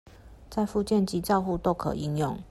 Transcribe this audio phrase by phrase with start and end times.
[0.49, 2.39] 在復健及照護都可應用